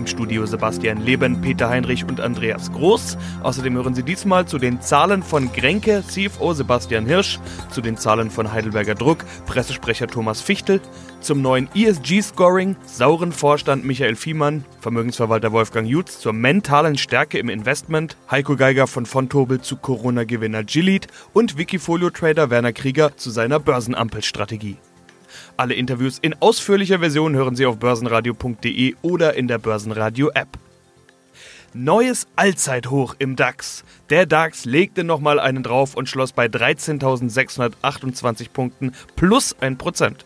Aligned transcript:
Im 0.00 0.06
Studio 0.06 0.46
Sebastian 0.46 1.04
Leben, 1.04 1.42
Peter 1.42 1.68
Heinrich 1.68 2.06
und 2.06 2.22
Andreas 2.22 2.72
Groß. 2.72 3.18
Außerdem 3.42 3.74
hören 3.74 3.94
Sie 3.94 4.02
diesmal 4.02 4.46
zu 4.46 4.56
den 4.56 4.80
Zahlen 4.80 5.22
von 5.22 5.52
Grenke, 5.52 6.02
CFO 6.08 6.54
Sebastian 6.54 7.04
Hirsch, 7.04 7.38
zu 7.68 7.82
den 7.82 7.98
Zahlen 7.98 8.30
von 8.30 8.50
Heidelberger 8.50 8.94
Druck, 8.94 9.26
Pressesprecher 9.44 10.06
Thomas 10.06 10.40
Fichtel, 10.40 10.80
zum 11.20 11.42
neuen 11.42 11.68
ESG-Scoring, 11.74 12.76
sauren 12.86 13.30
Vorstand 13.30 13.84
Michael 13.84 14.16
Fiemann, 14.16 14.64
Vermögensverwalter 14.80 15.52
Wolfgang 15.52 15.86
Jutz 15.86 16.18
zur 16.18 16.32
mentalen 16.32 16.96
Stärke 16.96 17.38
im 17.38 17.50
Investment, 17.50 18.16
Heiko 18.30 18.56
Geiger 18.56 18.86
von 18.86 19.04
Fontobel 19.04 19.60
zu 19.60 19.76
Corona-Gewinner 19.76 20.64
Gilead 20.64 21.08
und 21.34 21.58
Wikifolio-Trader 21.58 22.48
Werner 22.48 22.72
Krieger 22.72 23.18
zu 23.18 23.28
seiner 23.28 23.60
Börsenampelstrategie. 23.60 24.78
Alle 25.56 25.74
Interviews 25.74 26.18
in 26.18 26.36
ausführlicher 26.40 27.00
Version 27.00 27.34
hören 27.34 27.56
Sie 27.56 27.66
auf 27.66 27.78
börsenradio.de 27.78 28.94
oder 29.02 29.34
in 29.34 29.48
der 29.48 29.58
Börsenradio-App. 29.58 30.58
Neues 31.72 32.26
Allzeithoch 32.34 33.14
im 33.18 33.36
DAX. 33.36 33.84
Der 34.08 34.26
DAX 34.26 34.64
legte 34.64 35.04
nochmal 35.04 35.38
einen 35.38 35.62
drauf 35.62 35.94
und 35.94 36.08
schloss 36.08 36.32
bei 36.32 36.46
13.628 36.46 38.50
Punkten 38.50 38.92
plus 39.14 39.54
1%. 39.60 40.24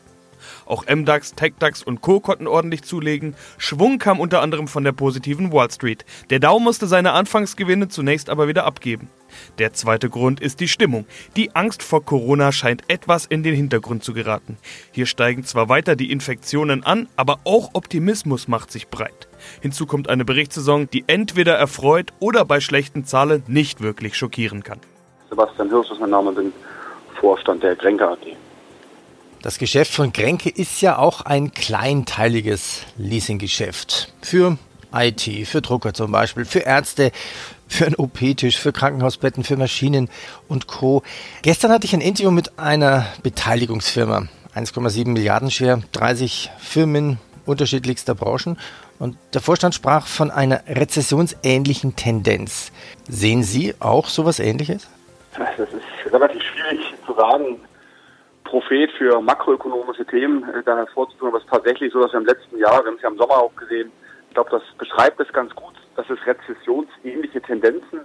Auch 0.66 0.84
MDAX, 0.86 1.34
TechDAX 1.34 1.82
und 1.82 2.00
Co. 2.00 2.20
konnten 2.20 2.46
ordentlich 2.46 2.82
zulegen. 2.82 3.34
Schwung 3.58 3.98
kam 3.98 4.20
unter 4.20 4.40
anderem 4.40 4.68
von 4.68 4.84
der 4.84 4.92
positiven 4.92 5.52
Wall 5.52 5.70
Street. 5.70 6.04
Der 6.30 6.40
Dow 6.40 6.58
musste 6.58 6.86
seine 6.86 7.12
Anfangsgewinne 7.12 7.88
zunächst 7.88 8.30
aber 8.30 8.48
wieder 8.48 8.64
abgeben. 8.64 9.08
Der 9.58 9.72
zweite 9.72 10.08
Grund 10.08 10.40
ist 10.40 10.60
die 10.60 10.68
Stimmung. 10.68 11.06
Die 11.36 11.54
Angst 11.54 11.82
vor 11.82 12.04
Corona 12.04 12.52
scheint 12.52 12.82
etwas 12.88 13.26
in 13.26 13.42
den 13.42 13.54
Hintergrund 13.54 14.04
zu 14.04 14.14
geraten. 14.14 14.56
Hier 14.92 15.06
steigen 15.06 15.44
zwar 15.44 15.68
weiter 15.68 15.96
die 15.96 16.12
Infektionen 16.12 16.84
an, 16.84 17.08
aber 17.16 17.40
auch 17.44 17.70
Optimismus 17.74 18.48
macht 18.48 18.70
sich 18.70 18.88
breit. 18.88 19.28
Hinzu 19.60 19.86
kommt 19.86 20.08
eine 20.08 20.24
Berichtssaison, 20.24 20.88
die 20.90 21.04
entweder 21.06 21.54
erfreut 21.54 22.12
oder 22.20 22.44
bei 22.44 22.60
schlechten 22.60 23.04
Zahlen 23.04 23.42
nicht 23.46 23.80
wirklich 23.80 24.16
schockieren 24.16 24.62
kann. 24.62 24.80
Sebastian 25.30 25.68
Hirsch 25.68 25.90
ist 25.90 26.00
mein 26.00 26.10
Name, 26.10 26.32
bin 26.32 26.52
Vorstand 27.20 27.62
der 27.62 27.74
Grenke 27.76 28.08
AG. 28.08 28.36
Das 29.44 29.58
Geschäft 29.58 29.92
von 29.92 30.10
Grenke 30.10 30.48
ist 30.48 30.80
ja 30.80 30.96
auch 30.96 31.20
ein 31.20 31.52
kleinteiliges 31.52 32.80
Leasinggeschäft. 32.96 34.10
Für 34.22 34.56
IT, 34.90 35.46
für 35.46 35.60
Drucker 35.60 35.92
zum 35.92 36.12
Beispiel, 36.12 36.46
für 36.46 36.60
Ärzte, 36.60 37.12
für 37.68 37.84
einen 37.84 37.96
OP-Tisch, 37.96 38.58
für 38.58 38.72
Krankenhausbetten, 38.72 39.44
für 39.44 39.58
Maschinen 39.58 40.08
und 40.48 40.66
Co. 40.66 41.02
Gestern 41.42 41.72
hatte 41.72 41.84
ich 41.84 41.92
ein 41.92 42.00
Interview 42.00 42.30
mit 42.30 42.58
einer 42.58 43.04
Beteiligungsfirma. 43.22 44.28
1,7 44.56 45.08
Milliarden 45.08 45.50
Share, 45.50 45.82
30 45.92 46.50
Firmen 46.58 47.18
unterschiedlichster 47.44 48.14
Branchen. 48.14 48.56
Und 48.98 49.18
der 49.34 49.42
Vorstand 49.42 49.74
sprach 49.74 50.06
von 50.06 50.30
einer 50.30 50.62
rezessionsähnlichen 50.68 51.96
Tendenz. 51.96 52.72
Sehen 53.10 53.42
Sie 53.42 53.74
auch 53.78 54.08
sowas 54.08 54.38
ähnliches? 54.38 54.88
Das 55.36 55.68
ist 55.68 56.14
relativ 56.14 56.40
schwierig 56.42 56.80
zu 57.04 57.14
sagen. 57.14 57.58
Prophet 58.44 58.90
für 58.92 59.20
makroökonomische 59.20 60.04
Themen 60.04 60.44
äh, 60.50 60.62
da 60.62 60.76
hervorzutun, 60.76 61.28
aber 61.28 61.38
es 61.38 61.44
ist 61.44 61.50
tatsächlich 61.50 61.92
so, 61.92 62.00
dass 62.00 62.12
wir 62.12 62.20
im 62.20 62.26
letzten 62.26 62.58
Jahr, 62.58 62.82
wir 62.84 62.86
haben 62.86 62.96
es 62.96 63.02
ja 63.02 63.08
im 63.08 63.18
Sommer 63.18 63.38
auch 63.38 63.54
gesehen, 63.56 63.90
ich 64.28 64.34
glaube, 64.34 64.50
das 64.50 64.62
beschreibt 64.78 65.20
es 65.20 65.32
ganz 65.32 65.54
gut, 65.54 65.74
dass 65.96 66.08
es 66.10 66.18
rezessionsähnliche 66.26 67.40
Tendenzen 67.40 68.00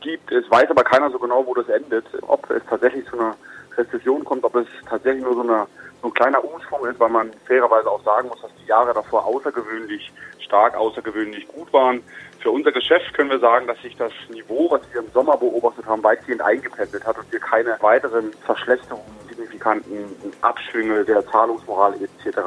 gibt. 0.00 0.32
Es 0.32 0.50
weiß 0.50 0.70
aber 0.70 0.82
keiner 0.82 1.10
so 1.10 1.18
genau, 1.18 1.44
wo 1.46 1.54
das 1.54 1.68
endet. 1.68 2.06
Ob 2.22 2.48
es 2.50 2.62
tatsächlich 2.68 3.04
zu 3.06 3.18
einer 3.18 3.36
Rezession 3.76 4.24
kommt, 4.24 4.44
ob 4.44 4.54
es 4.54 4.66
tatsächlich 4.88 5.22
nur 5.22 5.34
so, 5.34 5.42
eine, 5.42 5.66
so 6.00 6.08
ein 6.08 6.14
kleiner 6.14 6.42
Umschwung 6.44 6.86
ist, 6.86 6.98
weil 7.00 7.10
man 7.10 7.32
fairerweise 7.46 7.90
auch 7.90 8.02
sagen 8.02 8.28
muss, 8.28 8.40
dass 8.40 8.50
die 8.62 8.66
Jahre 8.66 8.94
davor 8.94 9.26
außergewöhnlich 9.26 10.12
stark, 10.38 10.76
außergewöhnlich 10.76 11.48
gut 11.48 11.72
waren. 11.72 12.02
Für 12.40 12.50
unser 12.50 12.72
Geschäft 12.72 13.14
können 13.14 13.30
wir 13.30 13.38
sagen, 13.38 13.66
dass 13.66 13.80
sich 13.82 13.96
das 13.96 14.12
Niveau, 14.30 14.70
was 14.70 14.82
wir 14.92 15.00
im 15.00 15.10
Sommer 15.12 15.36
beobachtet 15.36 15.86
haben, 15.86 16.02
weitgehend 16.02 16.42
eingependelt 16.42 17.04
hat 17.06 17.18
und 17.18 17.30
wir 17.32 17.40
keine 17.40 17.76
weiteren 17.80 18.32
Verschlechterungen, 18.44 19.23
signifikanten 19.64 20.34
Abschwünge 20.42 21.04
der 21.04 21.26
Zahlungsmoral 21.26 21.94
etc. 21.94 22.38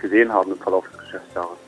gesehen 0.00 0.32
haben 0.32 0.52
im 0.52 0.58
Verlauf 0.58 0.84
des 0.88 0.98
Geschäftsjahres. 0.98 1.58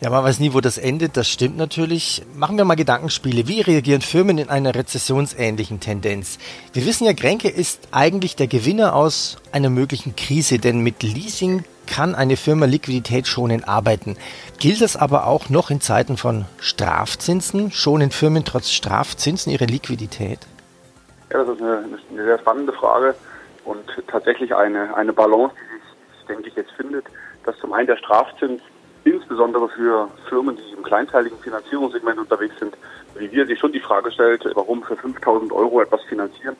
Ja, 0.00 0.08
man 0.08 0.24
weiß 0.24 0.40
nie, 0.40 0.54
wo 0.54 0.62
das 0.62 0.78
endet, 0.78 1.18
das 1.18 1.28
stimmt 1.28 1.58
natürlich. 1.58 2.22
Machen 2.34 2.56
wir 2.56 2.64
mal 2.64 2.74
Gedankenspiele. 2.74 3.46
Wie 3.48 3.60
reagieren 3.60 4.00
Firmen 4.00 4.38
in 4.38 4.48
einer 4.48 4.74
rezessionsähnlichen 4.74 5.78
Tendenz? 5.80 6.38
Wir 6.72 6.86
wissen 6.86 7.04
ja, 7.04 7.12
Grenke 7.12 7.50
ist 7.50 7.88
eigentlich 7.90 8.34
der 8.34 8.46
Gewinner 8.46 8.94
aus 8.94 9.36
einer 9.52 9.68
möglichen 9.68 10.16
Krise, 10.16 10.58
denn 10.58 10.80
mit 10.80 11.02
Leasing 11.02 11.64
kann 11.86 12.14
eine 12.14 12.38
Firma 12.38 12.64
liquiditätsschonend 12.64 13.68
arbeiten. 13.68 14.16
Gilt 14.58 14.80
das 14.80 14.96
aber 14.96 15.26
auch 15.26 15.50
noch 15.50 15.70
in 15.70 15.82
Zeiten 15.82 16.16
von 16.16 16.46
Strafzinsen? 16.60 17.70
Schonen 17.70 18.10
Firmen 18.10 18.46
trotz 18.46 18.70
Strafzinsen 18.70 19.52
ihre 19.52 19.66
Liquidität? 19.66 20.38
Ja, 21.30 21.44
das 21.44 21.56
ist 21.56 21.62
eine, 21.62 21.84
eine 22.10 22.24
sehr 22.24 22.38
spannende 22.38 22.72
Frage 22.72 23.14
und 23.64 23.84
tatsächlich 24.06 24.54
eine, 24.54 24.96
eine 24.96 25.12
Balance, 25.12 25.54
die 25.56 26.16
sich, 26.16 26.26
denke 26.26 26.48
ich, 26.48 26.54
jetzt 26.54 26.72
findet, 26.72 27.06
dass 27.44 27.56
zum 27.58 27.72
einen 27.72 27.86
der 27.86 27.96
Strafzins 27.96 28.62
insbesondere 29.04 29.68
für 29.68 30.08
Firmen, 30.28 30.56
die 30.56 30.76
im 30.76 30.82
kleinteiligen 30.82 31.38
Finanzierungssegment 31.38 32.18
unterwegs 32.18 32.58
sind, 32.58 32.76
wie 33.14 33.30
wir 33.32 33.46
sich 33.46 33.58
schon 33.58 33.72
die 33.72 33.80
Frage 33.80 34.10
stellt, 34.12 34.44
warum 34.54 34.82
für 34.82 34.96
5000 34.96 35.52
Euro 35.52 35.80
etwas 35.80 36.02
finanzieren, 36.04 36.56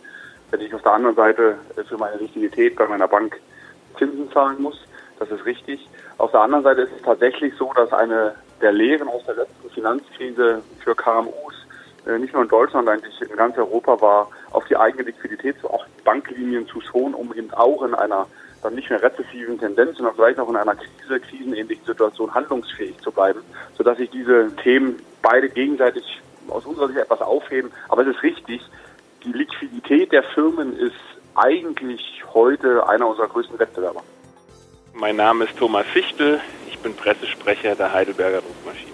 wenn 0.51 0.61
ich 0.61 0.75
auf 0.75 0.83
der 0.83 0.93
anderen 0.93 1.17
Seite 1.17 1.59
für 1.89 1.99
meine 1.99 2.17
Liquidität 2.17 2.77
bei 2.77 2.87
meiner 2.87 3.09
Bank 3.09 3.39
Zinsen 3.99 4.31
zahlen 4.33 4.61
muss. 4.63 4.81
Das 5.19 5.31
ist 5.31 5.45
richtig. 5.45 5.87
Auf 6.19 6.31
der 6.31 6.41
anderen 6.41 6.65
Seite 6.65 6.83
ist 6.83 6.93
es 6.97 7.03
tatsächlich 7.03 7.55
so, 7.57 7.73
dass 7.75 7.93
eine 7.93 8.35
der 8.61 8.73
Lehren 8.73 9.09
aus 9.09 9.25
der 9.27 9.37
letzten 9.37 9.71
Finanzkrise 9.71 10.63
für 10.83 10.95
KMUs 10.95 11.67
äh, 12.07 12.19
nicht 12.19 12.33
nur 12.33 12.43
in 12.43 12.49
Deutschland, 12.49 12.89
eigentlich 12.89 13.21
in 13.21 13.37
ganz 13.37 13.57
Europa 13.57 14.01
war, 14.01 14.29
auf 14.51 14.65
die 14.67 14.77
eigene 14.77 15.05
Liquidität 15.05 15.61
zu 15.61 15.73
achten, 15.73 15.91
Banklinien 16.05 16.67
zu 16.67 16.81
schonen, 16.81 17.15
um 17.15 17.35
eben 17.35 17.53
auch 17.53 17.83
in 17.83 17.95
einer 17.95 18.27
dann 18.63 18.75
nicht 18.75 18.91
mehr 18.91 19.03
rezessiven 19.03 19.59
Tendenz, 19.59 19.97
sondern 19.97 20.15
vielleicht 20.15 20.39
auch 20.39 20.49
in 20.49 20.57
einer 20.57 20.75
Krise, 20.77 21.21
krisenähnlichen 21.21 21.85
Situation 21.85 22.35
handlungsfähig 22.35 22.99
zu 22.99 23.11
bleiben, 23.11 23.41
sodass 23.77 23.99
sich 23.99 24.11
diese 24.11 24.55
Themen 24.57 25.01
beide 25.23 25.49
gegenseitig 25.49 26.05
aus 26.49 26.67
unserer 26.67 26.89
Sicht 26.89 26.99
etwas 26.99 27.21
aufheben. 27.21 27.71
Aber 27.89 28.03
es 28.03 28.09
ist 28.09 28.23
richtig, 28.23 28.61
die 29.25 29.33
Liquidität 29.33 30.13
der 30.13 30.23
Firmen 30.23 30.77
ist 30.77 30.95
eigentlich 31.35 32.23
heute 32.35 32.87
einer 32.89 33.07
unserer 33.07 33.29
größten 33.29 33.59
Wettbewerber. 33.59 34.03
Mein 34.95 35.17
Name 35.17 35.45
ist 35.45 35.57
Thomas 35.57 35.87
Fichtel, 35.87 36.41
ich 36.69 36.79
bin 36.81 36.95
Pressesprecher 36.95 37.75
der 37.75 37.93
Heidelberger 37.93 38.41
Druckmaschine. 38.43 38.90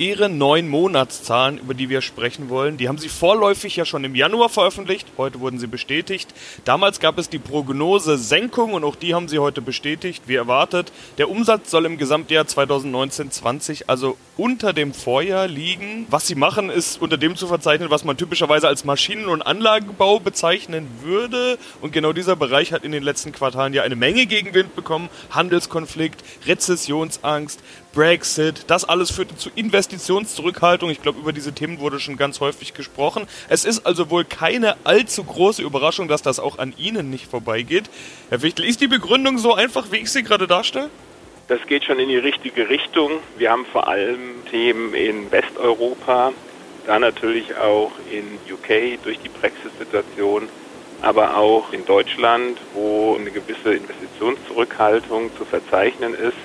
Ihre 0.00 0.30
neun 0.30 0.66
Monatszahlen, 0.66 1.58
über 1.58 1.74
die 1.74 1.90
wir 1.90 2.00
sprechen 2.00 2.48
wollen, 2.48 2.78
die 2.78 2.88
haben 2.88 2.96
Sie 2.96 3.10
vorläufig 3.10 3.76
ja 3.76 3.84
schon 3.84 4.02
im 4.02 4.14
Januar 4.14 4.48
veröffentlicht. 4.48 5.06
Heute 5.18 5.40
wurden 5.40 5.58
sie 5.58 5.66
bestätigt. 5.66 6.32
Damals 6.64 7.00
gab 7.00 7.18
es 7.18 7.28
die 7.28 7.38
Prognose 7.38 8.16
Senkung 8.16 8.72
und 8.72 8.82
auch 8.82 8.96
die 8.96 9.14
haben 9.14 9.28
Sie 9.28 9.38
heute 9.38 9.60
bestätigt, 9.60 10.22
wie 10.24 10.36
erwartet. 10.36 10.90
Der 11.18 11.28
Umsatz 11.28 11.70
soll 11.70 11.84
im 11.84 11.98
Gesamtjahr 11.98 12.46
2019-20 12.46 13.82
also 13.88 14.16
unter 14.38 14.72
dem 14.72 14.94
Vorjahr 14.94 15.46
liegen. 15.46 16.06
Was 16.08 16.26
Sie 16.26 16.34
machen, 16.34 16.70
ist 16.70 17.02
unter 17.02 17.18
dem 17.18 17.36
zu 17.36 17.46
verzeichnen, 17.46 17.90
was 17.90 18.02
man 18.02 18.16
typischerweise 18.16 18.68
als 18.68 18.86
Maschinen- 18.86 19.28
und 19.28 19.42
Anlagenbau 19.42 20.18
bezeichnen 20.18 20.88
würde. 21.02 21.58
Und 21.82 21.92
genau 21.92 22.14
dieser 22.14 22.36
Bereich 22.36 22.72
hat 22.72 22.84
in 22.84 22.92
den 22.92 23.02
letzten 23.02 23.32
Quartalen 23.32 23.74
ja 23.74 23.82
eine 23.82 23.96
Menge 23.96 24.24
Gegenwind 24.24 24.74
bekommen. 24.74 25.10
Handelskonflikt, 25.30 26.24
Rezessionsangst, 26.46 27.60
Brexit, 27.92 28.64
das 28.68 28.84
alles 28.84 29.10
führte 29.10 29.36
zu 29.36 29.50
Investitionszurückhaltung. 29.90 30.88
Ich 30.90 31.02
glaube, 31.02 31.18
über 31.18 31.32
diese 31.32 31.52
Themen 31.52 31.80
wurde 31.80 31.98
schon 31.98 32.16
ganz 32.16 32.40
häufig 32.40 32.74
gesprochen. 32.74 33.26
Es 33.48 33.64
ist 33.64 33.86
also 33.86 34.08
wohl 34.10 34.24
keine 34.24 34.76
allzu 34.84 35.24
große 35.24 35.62
Überraschung, 35.62 36.06
dass 36.06 36.22
das 36.22 36.38
auch 36.38 36.58
an 36.58 36.72
Ihnen 36.78 37.10
nicht 37.10 37.26
vorbeigeht. 37.26 37.90
Herr 38.28 38.42
Wichtel, 38.42 38.64
ist 38.64 38.80
die 38.80 38.86
Begründung 38.86 39.38
so 39.38 39.54
einfach, 39.54 39.90
wie 39.90 39.96
ich 39.96 40.12
sie 40.12 40.22
gerade 40.22 40.46
darstelle? 40.46 40.90
Das 41.48 41.58
geht 41.66 41.84
schon 41.84 41.98
in 41.98 42.08
die 42.08 42.18
richtige 42.18 42.68
Richtung. 42.68 43.10
Wir 43.36 43.50
haben 43.50 43.66
vor 43.66 43.88
allem 43.88 44.44
Themen 44.48 44.94
in 44.94 45.32
Westeuropa, 45.32 46.32
da 46.86 46.98
natürlich 47.00 47.56
auch 47.56 47.90
in 48.12 48.24
UK 48.52 49.02
durch 49.02 49.18
die 49.18 49.28
Brexit-Situation, 49.28 50.48
aber 51.02 51.36
auch 51.36 51.72
in 51.72 51.84
Deutschland, 51.84 52.58
wo 52.74 53.16
eine 53.18 53.32
gewisse 53.32 53.74
Investitionszurückhaltung 53.74 55.30
zu 55.36 55.44
verzeichnen 55.44 56.14
ist. 56.14 56.36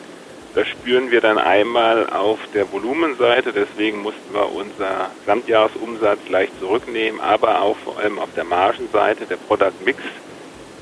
Das 0.55 0.69
spüren 0.69 1.11
wir 1.11 1.19
dann 1.19 1.37
einmal 1.37 2.09
auf 2.09 2.39
der 2.53 2.71
Volumenseite, 2.71 3.51
deswegen 3.51 4.01
mussten 4.01 4.33
wir 4.33 4.53
unser 4.53 5.11
Gesamtjahresumsatz 5.19 6.29
leicht 6.29 6.57
zurücknehmen, 6.59 7.19
aber 7.19 7.61
auch 7.61 7.75
vor 7.79 7.99
allem 7.99 8.17
auf 8.19 8.29
der 8.37 8.45
Margenseite, 8.45 9.25
der 9.25 9.35
Product 9.35 9.73
Mix 9.83 10.01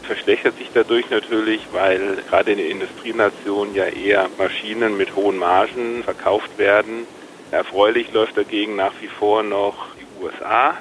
verschlechtert 0.04 0.58
sich 0.58 0.70
dadurch 0.76 1.10
natürlich, 1.10 1.62
weil 1.72 2.18
gerade 2.30 2.52
in 2.52 2.60
den 2.60 2.70
Industrienationen 2.70 3.74
ja 3.74 3.86
eher 3.86 4.30
Maschinen 4.38 4.96
mit 4.96 5.16
hohen 5.16 5.40
Margen 5.40 6.04
verkauft 6.04 6.56
werden. 6.60 7.08
Erfreulich 7.50 8.14
läuft 8.14 8.38
dagegen 8.38 8.76
nach 8.76 8.94
wie 9.02 9.08
vor 9.08 9.42
noch 9.42 9.88
die 9.96 10.24
USA 10.24 10.78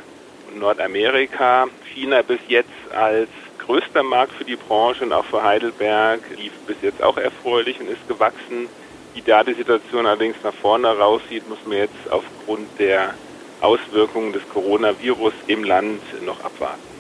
und 0.48 0.58
Nordamerika. 0.58 1.66
China 1.94 2.20
bis 2.20 2.40
jetzt 2.46 2.68
als 2.94 3.30
größter 3.58 4.02
Markt 4.02 4.34
für 4.34 4.44
die 4.44 4.56
Branche 4.56 5.04
und 5.04 5.14
auch 5.14 5.24
für 5.24 5.42
Heidelberg 5.42 6.20
lief 6.36 6.52
bis 6.66 6.76
jetzt 6.82 7.02
auch 7.02 7.16
erfreulich 7.16 7.80
und 7.80 7.88
ist 7.88 8.06
gewachsen. 8.06 8.68
Wie 9.14 9.23
da 9.23 9.44
die 9.44 9.55
Situation 9.55 10.06
allerdings 10.06 10.37
nach 10.43 10.55
vorne 10.55 10.88
raussieht, 10.88 11.49
muss 11.49 11.59
man 11.67 11.79
jetzt 11.79 12.11
aufgrund 12.11 12.69
der 12.79 13.14
Auswirkungen 13.61 14.32
des 14.32 14.43
Coronavirus 14.49 15.35
im 15.47 15.64
Land 15.64 16.00
noch 16.25 16.43
abwarten 16.43 16.93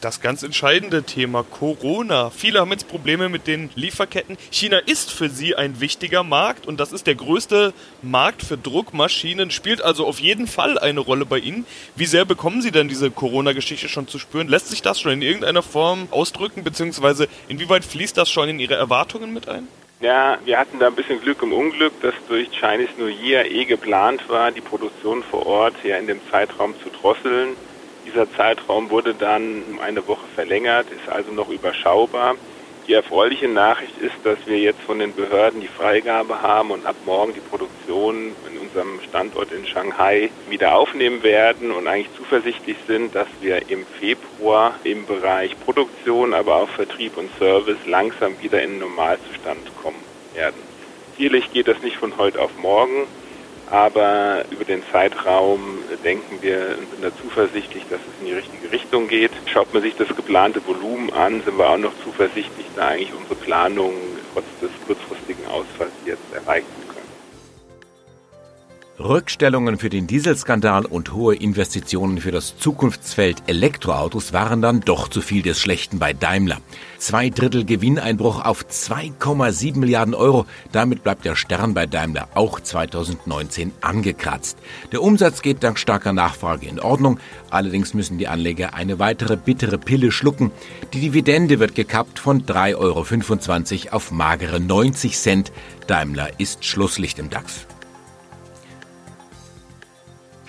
das 0.00 0.20
ganz 0.20 0.42
entscheidende 0.42 1.02
Thema 1.02 1.42
Corona. 1.42 2.30
Viele 2.30 2.60
haben 2.60 2.70
jetzt 2.70 2.88
Probleme 2.88 3.28
mit 3.28 3.46
den 3.46 3.70
Lieferketten. 3.74 4.36
China 4.50 4.78
ist 4.78 5.10
für 5.10 5.28
sie 5.28 5.54
ein 5.54 5.80
wichtiger 5.80 6.22
Markt 6.22 6.66
und 6.66 6.80
das 6.80 6.92
ist 6.92 7.06
der 7.06 7.14
größte 7.14 7.72
Markt 8.02 8.42
für 8.42 8.56
Druckmaschinen, 8.56 9.50
spielt 9.50 9.82
also 9.82 10.06
auf 10.06 10.18
jeden 10.18 10.46
Fall 10.46 10.78
eine 10.78 11.00
Rolle 11.00 11.26
bei 11.26 11.38
Ihnen. 11.38 11.66
Wie 11.96 12.06
sehr 12.06 12.24
bekommen 12.24 12.62
Sie 12.62 12.70
denn 12.70 12.88
diese 12.88 13.10
Corona-Geschichte 13.10 13.88
schon 13.88 14.08
zu 14.08 14.18
spüren? 14.18 14.48
Lässt 14.48 14.68
sich 14.68 14.82
das 14.82 15.00
schon 15.00 15.12
in 15.12 15.22
irgendeiner 15.22 15.62
Form 15.62 16.08
ausdrücken, 16.10 16.64
beziehungsweise 16.64 17.28
inwieweit 17.48 17.84
fließt 17.84 18.16
das 18.16 18.30
schon 18.30 18.48
in 18.48 18.58
Ihre 18.58 18.74
Erwartungen 18.74 19.32
mit 19.34 19.48
ein? 19.48 19.68
Ja, 20.00 20.38
wir 20.44 20.58
hatten 20.58 20.78
da 20.78 20.86
ein 20.86 20.94
bisschen 20.94 21.20
Glück 21.20 21.42
im 21.42 21.52
Unglück, 21.52 21.92
dass 22.00 22.14
durch 22.26 22.48
Chinese 22.52 22.92
New 22.96 23.08
Year 23.08 23.44
eh 23.44 23.66
geplant 23.66 24.26
war, 24.30 24.50
die 24.50 24.62
Produktion 24.62 25.22
vor 25.24 25.44
Ort 25.44 25.74
ja 25.84 25.98
in 25.98 26.06
dem 26.06 26.22
Zeitraum 26.30 26.74
zu 26.82 26.88
drosseln. 26.88 27.58
Dieser 28.06 28.30
Zeitraum 28.32 28.88
wurde 28.88 29.14
dann 29.14 29.62
um 29.64 29.78
eine 29.78 30.06
Woche 30.06 30.26
verlängert, 30.34 30.90
ist 30.90 31.06
also 31.06 31.32
noch 31.32 31.50
überschaubar. 31.50 32.36
Die 32.90 32.96
erfreuliche 32.96 33.46
Nachricht 33.46 33.96
ist, 33.98 34.16
dass 34.24 34.38
wir 34.46 34.58
jetzt 34.58 34.80
von 34.80 34.98
den 34.98 35.14
Behörden 35.14 35.60
die 35.60 35.68
Freigabe 35.68 36.42
haben 36.42 36.72
und 36.72 36.84
ab 36.86 36.96
morgen 37.06 37.32
die 37.32 37.38
Produktion 37.38 38.32
in 38.50 38.58
unserem 38.58 39.00
Standort 39.08 39.52
in 39.52 39.64
Shanghai 39.64 40.28
wieder 40.48 40.74
aufnehmen 40.74 41.22
werden 41.22 41.70
und 41.70 41.86
eigentlich 41.86 42.12
zuversichtlich 42.16 42.76
sind, 42.88 43.14
dass 43.14 43.28
wir 43.40 43.70
im 43.70 43.86
Februar 44.00 44.74
im 44.82 45.06
Bereich 45.06 45.54
Produktion, 45.60 46.34
aber 46.34 46.56
auch 46.56 46.68
Vertrieb 46.70 47.16
und 47.16 47.30
Service 47.38 47.78
langsam 47.86 48.34
wieder 48.42 48.60
in 48.60 48.70
den 48.70 48.78
Normalzustand 48.80 49.60
kommen 49.80 50.02
werden. 50.34 50.60
Sicherlich 51.16 51.52
geht 51.52 51.68
das 51.68 51.80
nicht 51.82 51.96
von 51.96 52.16
heute 52.16 52.42
auf 52.42 52.50
morgen, 52.60 53.06
aber 53.70 54.44
über 54.50 54.64
den 54.64 54.82
Zeitraum 54.90 55.78
denken 56.04 56.42
wir 56.42 56.76
und 56.78 56.90
sind 56.90 57.02
da 57.04 57.10
zuversichtlich, 57.22 57.84
dass 57.88 58.00
es 58.00 58.20
in 58.20 58.26
die 58.26 58.32
richtige 58.32 58.72
Richtung 58.72 59.08
geht. 59.08 59.30
Schaut 59.52 59.72
man 59.72 59.82
sich 59.82 59.94
das 59.96 60.08
geplante 60.08 60.60
Volumen 60.66 61.12
an, 61.12 61.40
sind 61.44 61.56
wir 61.56 61.68
auch 61.68 61.78
noch 61.78 61.92
zuversichtlich, 62.04 62.66
da 62.74 62.88
eigentlich 62.88 63.12
unsere 63.14 63.36
Planung 63.36 63.94
trotz 64.34 64.46
des 64.60 64.70
kurzfristigen 64.86 65.46
Ausfalls 65.46 65.92
jetzt 66.04 66.32
erreichen 66.34 66.89
Rückstellungen 69.00 69.78
für 69.78 69.88
den 69.88 70.06
Dieselskandal 70.06 70.84
und 70.84 71.14
hohe 71.14 71.34
Investitionen 71.34 72.18
für 72.18 72.32
das 72.32 72.58
Zukunftsfeld 72.58 73.42
Elektroautos 73.46 74.34
waren 74.34 74.60
dann 74.60 74.80
doch 74.80 75.08
zu 75.08 75.22
viel 75.22 75.40
des 75.40 75.58
Schlechten 75.58 75.98
bei 75.98 76.12
Daimler. 76.12 76.58
Zwei 76.98 77.30
Drittel 77.30 77.64
Gewinneinbruch 77.64 78.44
auf 78.44 78.66
2,7 78.66 79.78
Milliarden 79.78 80.14
Euro. 80.14 80.44
Damit 80.72 81.02
bleibt 81.02 81.24
der 81.24 81.34
Stern 81.34 81.72
bei 81.72 81.86
Daimler 81.86 82.28
auch 82.34 82.60
2019 82.60 83.72
angekratzt. 83.80 84.58
Der 84.92 85.02
Umsatz 85.02 85.40
geht 85.40 85.62
dank 85.62 85.78
starker 85.78 86.12
Nachfrage 86.12 86.66
in 86.66 86.78
Ordnung. 86.78 87.18
Allerdings 87.48 87.94
müssen 87.94 88.18
die 88.18 88.28
Anleger 88.28 88.74
eine 88.74 88.98
weitere 88.98 89.38
bittere 89.38 89.78
Pille 89.78 90.12
schlucken. 90.12 90.50
Die 90.92 91.00
Dividende 91.00 91.58
wird 91.58 91.74
gekappt 91.74 92.18
von 92.18 92.44
3,25 92.44 93.86
Euro 93.86 93.96
auf 93.96 94.10
magere 94.10 94.60
90 94.60 95.16
Cent. 95.16 95.52
Daimler 95.86 96.38
ist 96.38 96.66
Schlusslicht 96.66 97.18
im 97.18 97.30
DAX. 97.30 97.66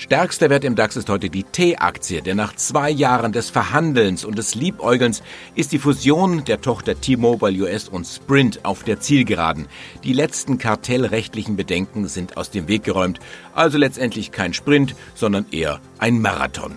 Stärkster 0.02 0.50
Wert 0.50 0.64
im 0.64 0.76
DAX 0.76 0.96
ist 0.96 1.12
heute 1.12 1.30
die 1.30 1.44
T-Aktie, 1.44 2.24
denn 2.24 2.36
nach 2.36 2.56
zwei 2.56 2.90
Jahren 2.90 3.34
des 3.34 3.52
Verhandelns 3.52 4.26
und 4.26 4.36
des 4.36 4.56
Liebäugelns 4.56 5.22
ist 5.54 5.72
die 5.74 5.78
Fusion 5.78 6.44
der 6.44 6.60
Tochter 6.60 7.00
T-Mobile 7.00 7.62
US 7.62 7.88
und 7.88 8.08
Sprint 8.08 8.66
auf 8.66 8.82
der 8.82 9.00
Zielgeraden. 9.00 9.68
Die 10.04 10.14
letzten 10.14 10.58
kartellrechtlichen 10.58 11.56
Bedenken 11.56 12.08
sind 12.08 12.36
aus 12.36 12.50
dem 12.50 12.68
Weg 12.68 12.84
geräumt, 12.84 13.20
also 13.54 13.78
letztendlich 13.78 14.32
kein 14.32 14.56
Sprint, 14.56 14.96
sondern 15.14 15.46
eher 15.52 15.80
ein 16.00 16.20
Marathon. 16.20 16.76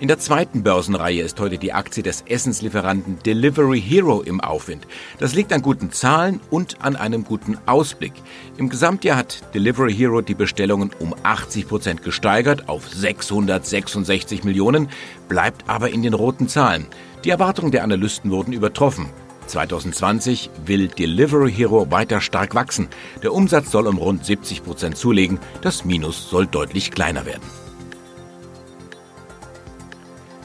In 0.00 0.08
der 0.08 0.18
zweiten 0.18 0.62
Börsenreihe 0.62 1.22
ist 1.22 1.38
heute 1.40 1.58
die 1.58 1.74
Aktie 1.74 2.02
des 2.02 2.22
Essenslieferanten 2.22 3.18
Delivery 3.18 3.82
Hero 3.82 4.22
im 4.22 4.40
Aufwind. 4.40 4.86
Das 5.18 5.34
liegt 5.34 5.52
an 5.52 5.60
guten 5.60 5.92
Zahlen 5.92 6.40
und 6.48 6.80
an 6.80 6.96
einem 6.96 7.22
guten 7.22 7.58
Ausblick. 7.66 8.14
Im 8.56 8.70
Gesamtjahr 8.70 9.18
hat 9.18 9.54
Delivery 9.54 9.92
Hero 9.92 10.22
die 10.22 10.34
Bestellungen 10.34 10.90
um 11.00 11.14
80 11.22 11.68
Prozent 11.68 12.02
gesteigert 12.02 12.66
auf 12.70 12.88
666 12.88 14.42
Millionen, 14.42 14.88
bleibt 15.28 15.68
aber 15.68 15.90
in 15.90 16.02
den 16.02 16.14
roten 16.14 16.48
Zahlen. 16.48 16.86
Die 17.24 17.30
Erwartungen 17.30 17.70
der 17.70 17.84
Analysten 17.84 18.30
wurden 18.30 18.54
übertroffen. 18.54 19.10
2020 19.48 20.48
will 20.64 20.88
Delivery 20.88 21.52
Hero 21.52 21.90
weiter 21.90 22.22
stark 22.22 22.54
wachsen. 22.54 22.88
Der 23.22 23.34
Umsatz 23.34 23.70
soll 23.70 23.86
um 23.86 23.98
rund 23.98 24.24
70 24.24 24.64
Prozent 24.64 24.96
zulegen. 24.96 25.38
Das 25.60 25.84
Minus 25.84 26.30
soll 26.30 26.46
deutlich 26.46 26.90
kleiner 26.90 27.26
werden. 27.26 27.69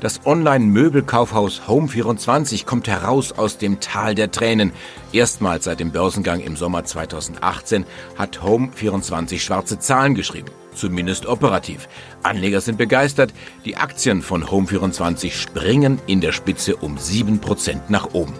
Das 0.01 0.25
Online-Möbelkaufhaus 0.25 1.61
Home24 1.67 2.65
kommt 2.65 2.89
heraus 2.89 3.31
aus 3.31 3.57
dem 3.57 3.79
Tal 3.79 4.13
der 4.13 4.29
Tränen. 4.29 4.73
Erstmals 5.13 5.63
seit 5.63 5.79
dem 5.79 5.91
Börsengang 5.91 6.41
im 6.41 6.57
Sommer 6.57 6.83
2018 6.83 7.85
hat 8.17 8.39
Home24 8.39 9.39
schwarze 9.39 9.79
Zahlen 9.79 10.13
geschrieben. 10.13 10.51
Zumindest 10.73 11.25
operativ. 11.25 11.87
Anleger 12.23 12.59
sind 12.59 12.77
begeistert. 12.77 13.33
Die 13.63 13.77
Aktien 13.77 14.21
von 14.21 14.43
Home24 14.43 15.31
springen 15.31 15.99
in 16.07 16.19
der 16.19 16.33
Spitze 16.33 16.75
um 16.75 16.97
7% 16.97 17.83
nach 17.87 18.13
oben. 18.13 18.33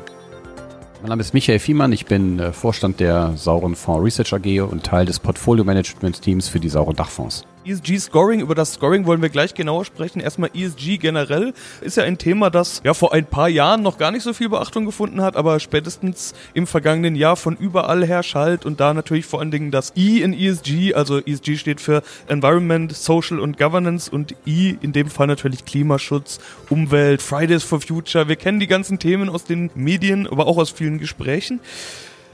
Mein 1.01 1.09
Name 1.09 1.21
ist 1.21 1.33
Michael 1.33 1.59
Fiemann, 1.59 1.93
ich 1.93 2.05
bin 2.05 2.39
äh, 2.39 2.51
Vorstand 2.51 2.99
der 2.99 3.37
Sauren 3.37 3.75
Fonds 3.75 4.03
Research 4.03 4.33
AG 4.33 4.61
und 4.61 4.83
Teil 4.83 5.05
des 5.05 5.19
Portfolio 5.19 5.63
Management 5.63 6.21
Teams 6.21 6.49
für 6.49 6.59
die 6.59 6.69
Sauren 6.69 6.95
Dachfonds. 6.95 7.45
ESG-Scoring, 7.65 8.39
über 8.39 8.55
das 8.55 8.73
Scoring 8.73 9.05
wollen 9.05 9.21
wir 9.21 9.29
gleich 9.29 9.53
genauer 9.53 9.85
sprechen. 9.85 10.19
Erstmal 10.19 10.51
ESG 10.53 10.97
generell 10.97 11.53
ist 11.81 11.97
ja 11.97 12.03
ein 12.03 12.17
Thema, 12.17 12.49
das 12.49 12.81
ja 12.83 12.93
vor 12.93 13.13
ein 13.13 13.25
paar 13.25 13.49
Jahren 13.49 13.81
noch 13.81 13.97
gar 13.97 14.11
nicht 14.11 14.23
so 14.23 14.33
viel 14.33 14.49
Beachtung 14.49 14.85
gefunden 14.85 15.21
hat, 15.21 15.35
aber 15.35 15.59
spätestens 15.59 16.33
im 16.53 16.67
vergangenen 16.67 17.15
Jahr 17.15 17.35
von 17.35 17.55
überall 17.57 18.05
her 18.05 18.23
schallt 18.23 18.65
und 18.65 18.79
da 18.79 18.93
natürlich 18.93 19.25
vor 19.25 19.39
allen 19.39 19.51
Dingen 19.51 19.71
das 19.71 19.93
E 19.95 20.21
in 20.21 20.33
ESG, 20.33 20.93
also 20.93 21.19
ESG 21.19 21.57
steht 21.57 21.81
für 21.81 22.03
Environment, 22.27 22.95
Social 22.95 23.39
und 23.39 23.57
Governance 23.57 24.11
und 24.11 24.35
E 24.45 24.75
in 24.81 24.93
dem 24.93 25.09
Fall 25.09 25.27
natürlich 25.27 25.65
Klimaschutz, 25.65 26.39
Umwelt, 26.69 27.21
Fridays 27.21 27.63
for 27.63 27.81
Future. 27.81 28.27
Wir 28.27 28.35
kennen 28.35 28.59
die 28.59 28.67
ganzen 28.67 28.99
Themen 28.99 29.29
aus 29.29 29.43
den 29.43 29.71
Medien, 29.75 30.27
aber 30.27 30.47
auch 30.47 30.57
aus 30.57 30.69
vielen 30.69 30.99
Gesprächen. 30.99 31.59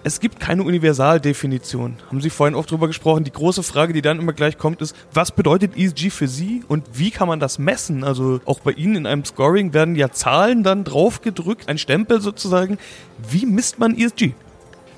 Es 0.03 0.20
gibt 0.20 0.39
keine 0.39 0.63
Universaldefinition. 0.63 1.98
Haben 2.08 2.22
Sie 2.22 2.31
vorhin 2.31 2.55
oft 2.55 2.72
drüber 2.72 2.88
gesprochen. 2.88 3.24
Die 3.24 3.31
große 3.31 3.62
Frage, 3.62 3.93
die 3.93 4.01
dann 4.01 4.17
immer 4.17 4.34
gleich 4.34 4.58
kommt, 4.58 4.81
ist, 4.81 4.96
was 5.13 5.31
bedeutet 5.31 5.77
ESG 5.77 6.10
für 6.10 6.27
Sie 6.27 6.63
und 6.67 6.86
wie 6.93 7.12
kann 7.12 7.27
man 7.27 7.39
das 7.39 7.60
messen? 7.60 8.03
Also 8.03 8.41
auch 8.46 8.62
bei 8.62 8.72
Ihnen 8.72 8.96
in 8.96 9.05
einem 9.05 9.25
Scoring 9.25 9.74
werden 9.74 9.96
ja 9.96 10.10
Zahlen 10.12 10.63
dann 10.63 10.86
draufgedrückt, 10.86 11.70
ein 11.70 11.77
Stempel 11.77 12.20
sozusagen. 12.20 12.79
Wie 13.29 13.46
misst 13.46 13.77
man 13.77 13.96
ESG? 13.96 14.34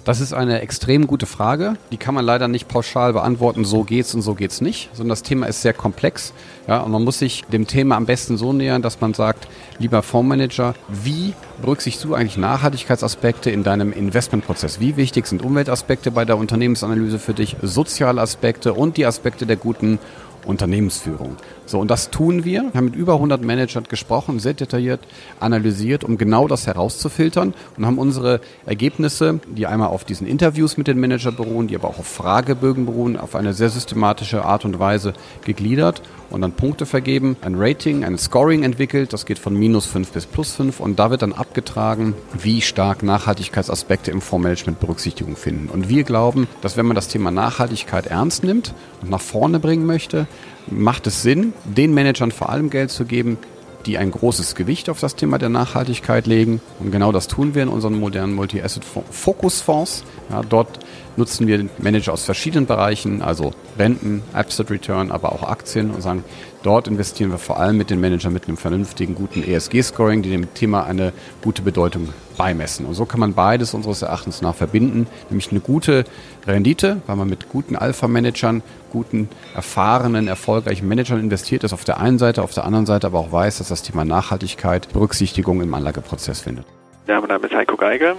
Das 0.05 0.19
ist 0.19 0.33
eine 0.33 0.59
extrem 0.59 1.07
gute 1.07 1.25
Frage. 1.25 1.75
Die 1.93 1.97
kann 1.97 2.13
man 2.13 2.25
leider 2.25 2.49
nicht 2.49 2.67
pauschal 2.67 3.13
beantworten, 3.13 3.63
so 3.63 3.83
geht's 3.83 4.13
und 4.13 4.21
so 4.21 4.35
geht's 4.35 4.59
nicht, 4.59 4.89
sondern 4.91 5.09
das 5.09 5.23
Thema 5.23 5.45
ist 5.45 5.61
sehr 5.61 5.73
komplex. 5.73 6.33
Ja, 6.67 6.81
und 6.81 6.91
man 6.91 7.05
muss 7.05 7.19
sich 7.19 7.45
dem 7.45 7.67
Thema 7.67 7.95
am 7.95 8.05
besten 8.05 8.35
so 8.35 8.51
nähern, 8.51 8.81
dass 8.81 8.99
man 8.99 9.13
sagt, 9.13 9.47
lieber 9.79 10.03
Fondsmanager, 10.03 10.75
wie 10.89 11.33
berücksichtigst 11.61 12.03
du 12.03 12.15
eigentlich 12.15 12.35
Nachhaltigkeitsaspekte 12.35 13.49
in 13.49 13.63
deinem 13.63 13.93
Investmentprozess? 13.93 14.81
Wie 14.81 14.97
wichtig 14.97 15.25
sind 15.25 15.41
Umweltaspekte 15.41 16.11
bei 16.11 16.25
der 16.25 16.37
Unternehmensanalyse 16.37 17.17
für 17.17 17.33
dich, 17.33 17.55
soziale 17.61 18.19
Aspekte 18.19 18.73
und 18.73 18.97
die 18.97 19.05
Aspekte 19.05 19.45
der 19.45 19.55
guten 19.55 19.99
Unternehmensführung. 20.45 21.37
So, 21.65 21.79
und 21.79 21.89
das 21.89 22.11
tun 22.11 22.43
wir. 22.43 22.63
Wir 22.63 22.73
haben 22.73 22.85
mit 22.85 22.95
über 22.95 23.13
100 23.13 23.41
Managern 23.41 23.85
gesprochen, 23.89 24.39
sehr 24.39 24.53
detailliert 24.53 24.99
analysiert, 25.39 26.03
um 26.03 26.17
genau 26.17 26.47
das 26.47 26.67
herauszufiltern 26.67 27.53
und 27.77 27.85
haben 27.85 27.97
unsere 27.97 28.41
Ergebnisse, 28.65 29.39
die 29.47 29.65
einmal 29.65 29.87
auf 29.87 30.03
diesen 30.03 30.27
Interviews 30.27 30.77
mit 30.77 30.87
den 30.87 30.99
Managern 30.99 31.35
beruhen, 31.35 31.67
die 31.67 31.75
aber 31.75 31.87
auch 31.87 31.99
auf 31.99 32.07
Fragebögen 32.07 32.85
beruhen, 32.85 33.17
auf 33.17 33.35
eine 33.35 33.53
sehr 33.53 33.69
systematische 33.69 34.45
Art 34.45 34.65
und 34.65 34.77
Weise 34.77 35.13
gegliedert 35.45 36.01
und 36.29 36.41
dann 36.41 36.51
Punkte 36.51 36.85
vergeben, 36.85 37.37
ein 37.41 37.55
Rating, 37.55 38.03
ein 38.03 38.17
Scoring 38.17 38.63
entwickelt, 38.63 39.13
das 39.13 39.25
geht 39.25 39.39
von 39.39 39.55
minus 39.55 39.85
5 39.85 40.11
bis 40.11 40.25
plus 40.25 40.53
5 40.53 40.79
und 40.79 40.99
da 40.99 41.09
wird 41.09 41.21
dann 41.21 41.33
abgetragen, 41.33 42.13
wie 42.33 42.61
stark 42.61 43.03
Nachhaltigkeitsaspekte 43.03 44.11
im 44.11 44.21
Fondsmanagement 44.21 44.79
Berücksichtigung 44.79 45.35
finden. 45.35 45.69
Und 45.69 45.89
wir 45.89 46.03
glauben, 46.03 46.47
dass 46.61 46.75
wenn 46.75 46.85
man 46.85 46.95
das 46.95 47.07
Thema 47.07 47.31
Nachhaltigkeit 47.31 48.07
ernst 48.07 48.43
nimmt 48.43 48.73
und 49.01 49.09
nach 49.09 49.21
vorne 49.21 49.59
bringen 49.59 49.85
möchte, 49.85 50.27
macht 50.67 51.07
es 51.07 51.21
Sinn, 51.21 51.53
den 51.63 51.93
Managern 51.93 52.31
vor 52.31 52.49
allem 52.49 52.69
Geld 52.69 52.91
zu 52.91 53.05
geben, 53.05 53.37
die 53.85 53.97
ein 53.97 54.11
großes 54.11 54.55
Gewicht 54.55 54.89
auf 54.89 54.99
das 54.99 55.15
Thema 55.15 55.37
der 55.37 55.49
Nachhaltigkeit 55.49 56.25
legen. 56.25 56.61
Und 56.79 56.91
genau 56.91 57.11
das 57.11 57.27
tun 57.27 57.53
wir 57.53 57.63
in 57.63 57.69
unseren 57.69 57.99
modernen 57.99 58.33
Multi-Asset-Fokus-Fonds. 58.33 60.03
Ja, 60.29 60.41
dort 60.41 60.79
nutzen 61.17 61.47
wir 61.47 61.65
Manager 61.79 62.13
aus 62.13 62.23
verschiedenen 62.23 62.65
Bereichen, 62.65 63.21
also 63.21 63.51
Renten, 63.77 64.23
Absolute 64.33 64.73
Return, 64.73 65.11
aber 65.11 65.31
auch 65.31 65.43
Aktien 65.43 65.91
und 65.91 66.01
sagen, 66.01 66.23
Dort 66.63 66.87
investieren 66.87 67.29
wir 67.29 67.39
vor 67.39 67.59
allem 67.59 67.77
mit 67.77 67.89
den 67.89 67.99
Managern 67.99 68.31
mit 68.31 68.47
einem 68.47 68.55
vernünftigen, 68.55 69.15
guten 69.15 69.43
ESG-Scoring, 69.43 70.21
die 70.21 70.29
dem 70.29 70.53
Thema 70.53 70.85
eine 70.85 71.11
gute 71.43 71.61
Bedeutung 71.61 72.07
beimessen. 72.37 72.85
Und 72.85 72.93
so 72.93 73.05
kann 73.05 73.19
man 73.19 73.33
beides 73.33 73.73
unseres 73.73 74.01
Erachtens 74.01 74.41
nach 74.41 74.55
verbinden, 74.55 75.07
nämlich 75.29 75.51
eine 75.51 75.59
gute 75.59 76.05
Rendite, 76.47 77.01
weil 77.05 77.17
man 77.17 77.27
mit 77.27 77.49
guten 77.49 77.75
Alpha-Managern, 77.75 78.63
guten, 78.93 79.27
erfahrenen, 79.53 80.29
erfolgreichen 80.29 80.87
Managern 80.87 81.19
investiert 81.19 81.65
ist 81.65 81.73
auf 81.73 81.83
der 81.83 81.99
einen 81.99 82.17
Seite, 82.17 82.41
auf 82.41 82.53
der 82.53 82.63
anderen 82.63 82.85
Seite 82.85 83.07
aber 83.07 83.19
auch 83.19 83.33
weiß, 83.33 83.57
dass 83.57 83.67
das 83.67 83.83
Thema 83.83 84.05
Nachhaltigkeit 84.05 84.87
Berücksichtigung 84.93 85.61
im 85.61 85.73
Anlageprozess 85.73 86.39
findet. 86.39 86.65
Ja, 87.07 87.19
mein 87.19 87.27
Name 87.27 87.47
ist 87.47 87.53
Heiko 87.53 87.75
Geiger. 87.75 88.15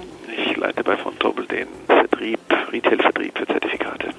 Leite 0.64 0.82
bei 0.82 0.96
von 0.96 1.18
Tobel 1.18 1.44
den 1.44 1.68
Vertrieb, 1.86 2.40
Retail-Vertrieb 2.72 3.36
für 3.36 3.46
Zertifikate. 3.46 4.13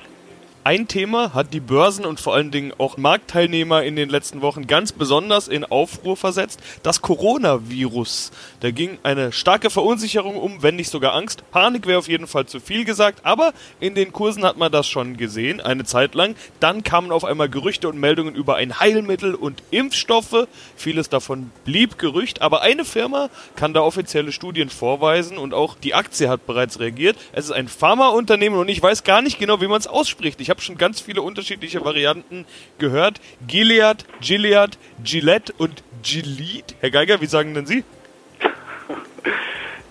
Ein 0.68 0.88
Thema 0.88 1.36
hat 1.36 1.54
die 1.54 1.60
Börsen 1.60 2.06
und 2.06 2.20
vor 2.20 2.34
allen 2.34 2.50
Dingen 2.50 2.74
auch 2.80 2.98
Marktteilnehmer 2.98 3.84
in 3.84 3.96
den 3.96 4.10
letzten 4.10 4.42
Wochen 4.42 4.66
ganz 4.66 4.92
besonders 4.94 5.48
in 5.48 5.64
Aufruhr 5.64 6.18
versetzt. 6.18 6.60
Das 6.82 7.04
Coronavirus. 7.04 8.32
Da 8.62 8.72
ging 8.72 8.98
eine 9.04 9.32
starke 9.32 9.70
Verunsicherung 9.70 10.38
um, 10.38 10.64
wenn 10.64 10.76
nicht 10.76 10.90
sogar 10.90 11.14
Angst. 11.14 11.44
Panik 11.52 11.86
wäre 11.86 12.00
auf 12.00 12.08
jeden 12.08 12.26
Fall 12.26 12.48
zu 12.48 12.60
viel 12.60 12.84
gesagt, 12.84 13.20
aber 13.22 13.54
in 13.80 13.94
den 13.94 14.12
Kursen 14.12 14.44
hat 14.44 14.58
man 14.58 14.72
das 14.72 14.88
schon 14.88 15.18
gesehen, 15.18 15.62
eine 15.62 15.84
Zeit 15.84 16.16
lang. 16.16 16.36
Dann 16.60 16.84
kamen 16.84 17.12
auf 17.12 17.26
einmal 17.26 17.48
Gerüchte 17.48 17.88
und 17.88 18.00
Meldungen 18.00 18.34
über 18.34 18.56
ein 18.56 18.80
Heilmittel 18.80 19.36
und 19.36 19.62
Impfstoffe. 19.70 20.48
Vieles 20.76 21.10
davon 21.10 21.52
blieb 21.66 22.00
Gerücht, 22.00 22.42
aber 22.42 22.64
eine 22.64 22.86
Firma 22.86 23.30
kann 23.56 23.76
da 23.76 23.82
offizielle 23.82 24.32
Studien 24.32 24.72
vorweisen 24.72 25.38
und 25.38 25.54
auch 25.54 25.76
die 25.76 25.94
Aktie 25.94 26.28
hat 26.28 26.48
bereits 26.48 26.80
reagiert. 26.80 27.18
Es 27.34 27.46
ist 27.46 27.52
ein 27.52 27.68
Pharmaunternehmen 27.68 28.58
und 28.58 28.68
ich 28.68 28.82
weiß 28.82 29.04
gar 29.04 29.22
nicht 29.22 29.38
genau, 29.38 29.62
wie 29.62 29.68
man 29.68 29.80
es 29.80 29.86
ausspricht. 29.86 30.42
Ich 30.42 30.55
habe 30.56 30.62
schon 30.62 30.78
ganz 30.78 31.02
viele 31.02 31.22
unterschiedliche 31.22 31.84
Varianten 31.84 32.46
gehört. 32.80 33.20
Gilead, 33.46 34.06
Gilead, 34.22 34.78
Gillette 35.04 35.54
und 35.58 35.84
Gilead. 36.02 36.76
Herr 36.80 36.92
Geiger, 36.92 37.20
wie 37.20 37.26
sagen 37.26 37.54
denn 37.54 37.66
Sie? 37.66 37.84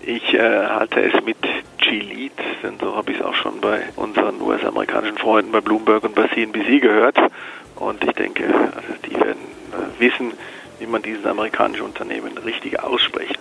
Ich 0.01 0.33
äh, 0.33 0.39
halte 0.39 1.01
es 1.01 1.23
mit 1.23 1.37
Gilead, 1.77 2.31
denn 2.63 2.79
so 2.79 2.95
habe 2.95 3.11
ich 3.11 3.19
es 3.19 3.23
auch 3.23 3.35
schon 3.35 3.61
bei 3.61 3.83
unseren 3.95 4.41
US-amerikanischen 4.41 5.19
Freunden 5.19 5.51
bei 5.51 5.61
Bloomberg 5.61 6.03
und 6.03 6.15
bei 6.15 6.27
CNBC 6.29 6.81
gehört. 6.81 7.17
Und 7.75 8.03
ich 8.03 8.13
denke, 8.13 8.45
also 8.47 8.93
die 9.05 9.13
werden 9.13 9.43
äh, 9.71 9.99
wissen, 9.99 10.33
wie 10.79 10.87
man 10.87 11.03
dieses 11.03 11.27
amerikanische 11.27 11.83
Unternehmen 11.83 12.35
richtig 12.39 12.79
ausspricht. 12.79 13.39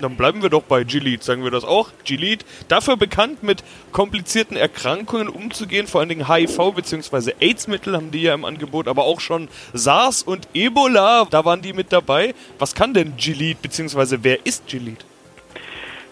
Dann 0.00 0.16
bleiben 0.16 0.42
wir 0.42 0.50
doch 0.50 0.62
bei 0.62 0.84
Gilead, 0.84 1.22
sagen 1.22 1.44
wir 1.44 1.50
das 1.50 1.64
auch. 1.64 1.90
Gilead, 2.04 2.44
dafür 2.68 2.96
bekannt, 2.96 3.42
mit 3.42 3.62
komplizierten 3.92 4.56
Erkrankungen 4.56 5.28
umzugehen, 5.28 5.86
vor 5.86 6.00
allen 6.00 6.08
Dingen 6.08 6.28
HIV 6.28 6.72
bzw. 6.74 7.34
AIDS-Mittel 7.40 7.94
haben 7.96 8.10
die 8.10 8.22
ja 8.22 8.34
im 8.34 8.44
Angebot, 8.44 8.88
aber 8.88 9.04
auch 9.04 9.20
schon 9.20 9.48
SARS 9.72 10.22
und 10.22 10.48
Ebola, 10.54 11.26
da 11.30 11.44
waren 11.44 11.62
die 11.62 11.72
mit 11.72 11.92
dabei. 11.92 12.34
Was 12.58 12.74
kann 12.74 12.94
denn 12.94 13.16
Gilead 13.16 13.62
bzw. 13.62 14.18
wer 14.22 14.44
ist 14.46 14.66
Gilead? 14.66 15.04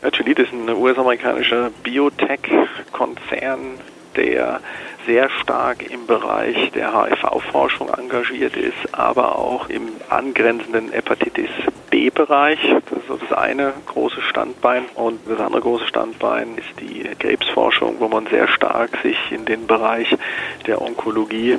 Ja, 0.03 0.11
Gilead 0.11 0.39
ist 0.39 0.53
ein 0.53 0.69
US-amerikanischer 0.69 1.71
Biotech-Konzern, 1.83 3.81
der 4.19 4.61
sehr 5.07 5.31
stark 5.31 5.91
im 5.91 6.07
Bereich 6.07 6.71
der 6.73 6.93
HIV-Forschung 6.93 7.89
engagiert 7.89 8.57
ist, 8.57 8.93
aber 8.93 9.39
auch 9.39 9.69
im 9.71 9.89
angrenzenden 10.11 10.93
Hepatitis 10.93 11.49
B-Bereich. 11.91 12.59
Das 12.91 12.99
ist 12.99 13.23
das 13.23 13.39
eine 13.39 13.73
große 13.87 14.21
Standbein. 14.21 14.85
Und 14.95 15.21
das 15.27 15.41
andere 15.41 15.63
große 15.63 15.87
Standbein 15.87 16.59
ist 16.59 16.81
die 16.81 17.05
Krebsforschung, 17.19 17.97
wo 18.01 18.09
man 18.09 18.27
sehr 18.27 18.49
stark 18.49 18.91
sich 19.03 19.17
in 19.31 19.47
den 19.47 19.67
Bereich 19.67 20.15
der 20.67 20.83
Onkologie 20.83 21.59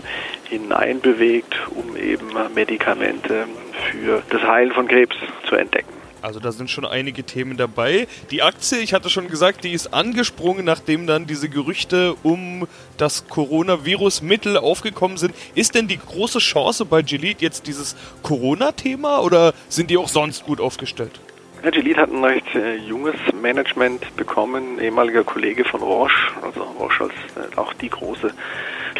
hineinbewegt, 0.49 1.55
um 1.71 1.95
eben 1.97 2.27
Medikamente 2.53 3.45
für 3.91 4.21
das 4.29 4.43
Heilen 4.43 4.71
von 4.73 4.87
Krebs 4.87 5.15
zu 5.47 5.55
entdecken. 5.55 5.98
Also 6.21 6.39
da 6.39 6.51
sind 6.51 6.69
schon 6.69 6.85
einige 6.85 7.23
Themen 7.23 7.57
dabei. 7.57 8.07
Die 8.31 8.41
Aktie, 8.41 8.79
ich 8.79 8.93
hatte 8.93 9.09
schon 9.09 9.27
gesagt, 9.27 9.63
die 9.63 9.71
ist 9.71 9.93
angesprungen, 9.93 10.65
nachdem 10.65 11.07
dann 11.07 11.25
diese 11.25 11.49
Gerüchte 11.49 12.15
um 12.23 12.67
das 12.97 13.27
Coronavirus-Mittel 13.27 14.57
aufgekommen 14.57 15.17
sind. 15.17 15.33
Ist 15.55 15.75
denn 15.75 15.87
die 15.87 15.97
große 15.97 16.39
Chance 16.39 16.85
bei 16.85 17.01
Gilead 17.01 17.41
jetzt 17.41 17.67
dieses 17.67 17.95
Corona-Thema 18.23 19.19
oder 19.19 19.53
sind 19.69 19.89
die 19.89 19.97
auch 19.97 20.09
sonst 20.09 20.45
gut 20.45 20.59
aufgestellt? 20.59 21.19
Ja, 21.63 21.71
Gilead 21.71 21.97
hat 21.97 22.09
ein 22.09 22.23
recht 22.23 22.55
äh, 22.55 22.75
junges 22.77 23.15
Management 23.41 24.15
bekommen, 24.15 24.79
ehemaliger 24.79 25.25
Kollege 25.25 25.65
von 25.65 25.81
Roche, 25.81 26.31
also 26.41 26.63
Roche 26.63 27.03
als 27.03 27.13
äh, 27.53 27.57
auch 27.57 27.73
die 27.73 27.89
große 27.89 28.31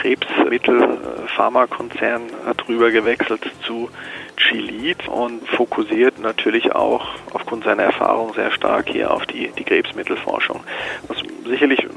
Krebsmittel-Pharmakonzern 0.02 2.24
hat 2.46 2.68
rüber 2.68 2.92
gewechselt 2.92 3.50
zu 3.64 3.90
Gilead 4.36 5.08
und 5.08 5.48
fokussiert 5.50 6.20
natürlich 6.20 6.74
auch 6.74 7.08
aufgrund 7.34 7.64
seiner 7.66 7.84
Erfahrung 7.84 8.34
sehr 8.34 8.52
stark 8.52 8.90
hier 8.90 9.12
auf 9.12 9.26
die, 9.26 9.50
die 9.58 9.64
Krebsmittelforschung. 9.64 10.62
Was 11.08 11.24
sicherlich 11.46 11.88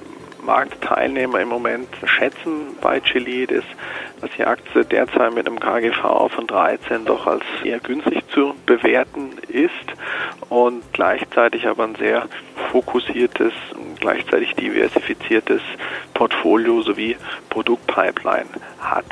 Marktteilnehmer 0.44 1.40
im 1.40 1.48
Moment 1.48 1.88
schätzen 2.04 2.76
bei 2.80 2.98
Gilead 2.98 3.52
ist, 3.52 3.68
dass 4.20 4.30
die 4.36 4.44
Aktie 4.44 4.84
derzeit 4.84 5.32
mit 5.34 5.46
einem 5.46 5.60
KGV 5.60 6.28
von 6.34 6.48
13 6.48 7.04
doch 7.04 7.26
als 7.26 7.44
eher 7.62 7.78
günstig 7.78 8.24
zu 8.30 8.54
bewerten 8.66 9.30
ist 9.48 9.70
und 10.48 10.82
gleichzeitig 10.92 11.68
aber 11.68 11.84
ein 11.84 11.94
sehr 11.94 12.26
fokussiertes, 12.72 13.52
gleichzeitig 14.00 14.54
diversifiziertes 14.54 15.60
Portfolio 16.14 16.80
sowie 16.80 17.16
Produktpipeline 17.50 18.48
hat. 18.80 19.04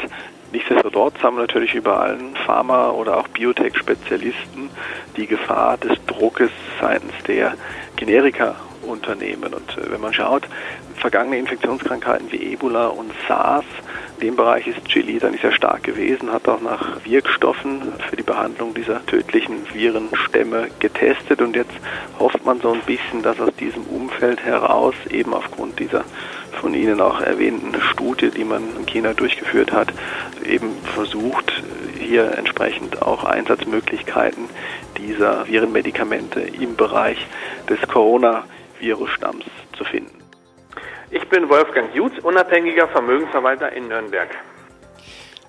Nichtsdestotrotz 0.51 1.23
haben 1.23 1.37
natürlich 1.37 1.75
über 1.75 2.01
allen 2.01 2.35
Pharma- 2.47 2.91
oder 2.91 3.19
auch 3.19 3.29
Biotech-Spezialisten 3.29 4.71
die 5.17 5.27
Gefahr 5.27 5.77
des 5.77 5.99
Druckes 6.07 6.51
seitens 6.81 7.13
der 7.29 7.55
Generika-Unternehmen. 7.97 9.53
Und 9.53 9.77
äh, 9.77 9.93
wenn 9.93 10.01
man 10.01 10.15
schaut, 10.15 10.49
vergangene 10.97 11.39
Infektionskrankheiten 11.39 12.33
wie 12.33 12.55
Ebola 12.55 12.89
und 12.89 13.13
SARS, 13.29 13.67
dem 14.21 14.37
Bereich 14.37 14.67
ist 14.67 14.85
Chili 14.87 15.19
dann 15.19 15.37
sehr 15.39 15.53
stark 15.53 15.83
gewesen, 15.83 16.33
hat 16.33 16.49
auch 16.49 16.61
nach 16.61 17.05
Wirkstoffen 17.05 17.81
für 18.09 18.17
die 18.17 18.23
Behandlung 18.23 18.75
dieser 18.75 19.05
tödlichen 19.07 19.73
Virenstämme 19.73 20.69
getestet 20.79 21.41
und 21.41 21.57
jetzt 21.57 21.73
hofft 22.19 22.45
man 22.45 22.61
so 22.61 22.73
ein 22.73 22.81
bisschen, 22.83 23.23
dass 23.23 23.41
aus 23.41 23.55
diesem 23.59 23.85
Umfeld 23.85 24.45
heraus 24.45 24.95
eben 25.11 25.35
aufgrund 25.35 25.79
dieser 25.79 26.05
von 26.61 26.75
Ihnen 26.75 27.01
auch 27.01 27.21
erwähnten 27.21 27.75
Studie, 27.81 28.31
die 28.31 28.45
man 28.45 28.63
in 28.77 28.87
China 28.87 29.15
durchgeführt 29.15 29.73
hat, 29.73 29.89
eben 30.45 30.77
versucht, 30.95 31.63
hier 31.99 32.37
entsprechend 32.37 33.01
auch 33.03 33.25
Einsatzmöglichkeiten 33.25 34.45
dieser 34.99 35.47
Virenmedikamente 35.47 36.41
im 36.41 36.77
Bereich 36.77 37.19
des 37.69 37.81
Coronavirus-Stamms 37.89 39.45
zu 39.77 39.85
finden. 39.85 40.20
Ich 41.13 41.29
bin 41.29 41.49
Wolfgang 41.49 41.93
Jutz, 41.93 42.13
unabhängiger 42.23 42.87
Vermögensverwalter 42.87 43.73
in 43.73 43.89
Nürnberg. 43.89 44.29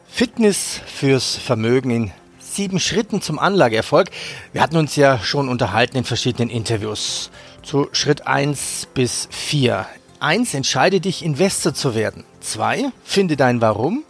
Fitness 0.07 0.81
fürs 0.87 1.35
Vermögen 1.35 1.91
in 1.91 2.11
sieben 2.39 2.79
Schritten 2.79 3.21
zum 3.21 3.37
Anlageerfolg. 3.37 4.09
Wir 4.53 4.61
hatten 4.61 4.77
uns 4.77 4.95
ja 4.95 5.19
schon 5.19 5.49
unterhalten 5.49 5.97
in 5.97 6.03
verschiedenen 6.03 6.49
Interviews. 6.49 7.29
Zu 7.61 7.89
Schritt 7.91 8.25
1 8.25 8.87
bis 8.95 9.27
4. 9.29 9.85
1. 10.19 10.55
Entscheide 10.55 10.99
dich, 10.99 11.23
Investor 11.23 11.75
zu 11.75 11.93
werden. 11.93 12.23
2. 12.39 12.91
Finde 13.03 13.37
dein 13.37 13.61
Warum. 13.61 14.03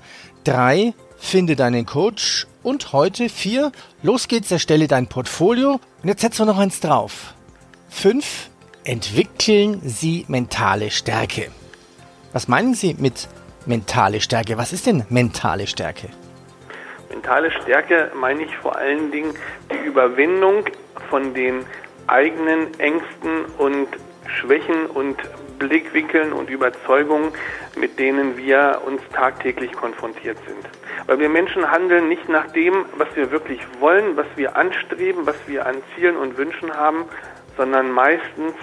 3. 0.45 0.93
Finde 1.17 1.57
deinen 1.57 1.85
Coach. 1.85 2.47
Und 2.63 2.93
heute 2.93 3.27
4. 3.27 3.73
Los 4.03 4.29
geht's, 4.29 4.51
erstelle 4.51 4.87
dein 4.87 5.07
Portfolio. 5.07 5.81
Und 6.01 6.07
jetzt 6.07 6.21
setzen 6.21 6.39
wir 6.39 6.53
noch 6.53 6.59
eins 6.59 6.79
drauf. 6.79 7.33
5. 7.89 8.50
Entwickeln 8.83 9.79
Sie 9.83 10.25
mentale 10.27 10.89
Stärke. 10.89 11.51
Was 12.33 12.47
meinen 12.47 12.73
Sie 12.73 12.95
mit 12.95 13.27
mentale 13.67 14.19
Stärke? 14.21 14.57
Was 14.57 14.73
ist 14.73 14.87
denn 14.87 15.05
mentale 15.09 15.67
Stärke? 15.67 16.09
Mentale 17.11 17.51
Stärke 17.51 18.11
meine 18.15 18.43
ich 18.43 18.57
vor 18.57 18.75
allen 18.75 19.11
Dingen 19.11 19.35
die 19.71 19.85
Überwindung 19.85 20.65
von 21.11 21.35
den 21.35 21.63
eigenen 22.07 22.79
Ängsten 22.79 23.45
und 23.59 23.87
Schwächen 24.25 24.87
und 24.87 25.17
Blickwinkeln 25.59 26.33
und 26.33 26.49
Überzeugungen, 26.49 27.33
mit 27.75 27.99
denen 27.99 28.35
wir 28.35 28.81
uns 28.83 29.01
tagtäglich 29.13 29.73
konfrontiert 29.73 30.39
sind. 30.47 30.67
Weil 31.05 31.19
wir 31.19 31.29
Menschen 31.29 31.69
handeln 31.69 32.09
nicht 32.09 32.27
nach 32.29 32.51
dem, 32.51 32.85
was 32.97 33.15
wir 33.15 33.29
wirklich 33.29 33.59
wollen, 33.79 34.17
was 34.17 34.25
wir 34.37 34.55
anstreben, 34.55 35.27
was 35.27 35.35
wir 35.45 35.67
an 35.67 35.75
Zielen 35.93 36.17
und 36.17 36.37
Wünschen 36.37 36.73
haben, 36.73 37.05
sondern 37.57 37.91
meistens 37.91 38.53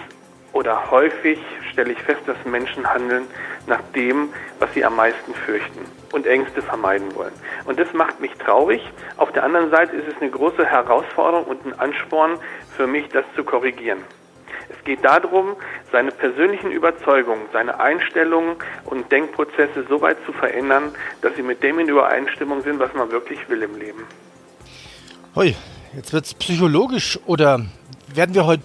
oder 0.53 0.91
häufig 0.91 1.39
stelle 1.71 1.93
ich 1.93 2.03
fest, 2.03 2.23
dass 2.27 2.37
Menschen 2.45 2.87
handeln 2.89 3.27
nach 3.67 3.83
dem, 3.95 4.31
was 4.59 4.73
sie 4.75 4.85
am 4.85 4.97
meisten 4.97 5.35
fürchten 5.35 5.85
und 6.13 6.27
Ängste 6.27 6.63
vermeiden 6.63 7.15
wollen. 7.15 7.33
Und 7.65 7.79
das 7.79 7.93
macht 7.93 8.21
mich 8.21 8.33
traurig. 8.35 8.81
Auf 9.19 9.31
der 9.33 9.45
anderen 9.45 9.71
Seite 9.71 9.95
ist 9.95 10.09
es 10.09 10.21
eine 10.21 10.31
große 10.31 10.65
Herausforderung 10.65 11.45
und 11.45 11.65
ein 11.67 11.79
Ansporn 11.79 12.39
für 12.77 12.87
mich, 12.87 13.09
das 13.09 13.25
zu 13.37 13.45
korrigieren. 13.45 13.99
Es 14.71 14.85
geht 14.85 15.05
darum, 15.05 15.57
seine 15.93 16.11
persönlichen 16.11 16.71
Überzeugungen, 16.71 17.43
seine 17.53 17.79
Einstellungen 17.81 18.57
und 18.85 19.11
Denkprozesse 19.11 19.87
so 19.89 20.01
weit 20.01 20.17
zu 20.27 20.33
verändern, 20.33 20.93
dass 21.23 21.35
sie 21.37 21.43
mit 21.43 21.63
dem 21.63 21.79
in 21.79 21.89
Übereinstimmung 21.89 22.63
sind, 22.63 22.79
was 22.79 22.93
man 22.95 23.11
wirklich 23.11 23.49
will 23.49 23.63
im 23.63 23.77
Leben. 23.79 24.05
Hui, 25.35 25.55
jetzt 25.95 26.13
wird 26.13 26.25
es 26.25 26.35
psychologisch 26.35 27.19
oder 27.27 27.61
werden 28.15 28.35
wir 28.35 28.45
heute 28.47 28.63